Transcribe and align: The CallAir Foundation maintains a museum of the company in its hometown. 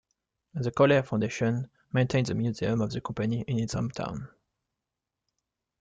The 0.55 0.71
CallAir 0.71 1.05
Foundation 1.05 1.69
maintains 1.93 2.31
a 2.31 2.33
museum 2.33 2.81
of 2.81 2.89
the 2.89 3.01
company 3.01 3.41
in 3.41 3.59
its 3.59 3.75
hometown. 3.75 4.29